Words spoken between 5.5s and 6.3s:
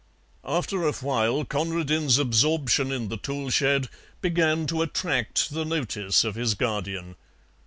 the notice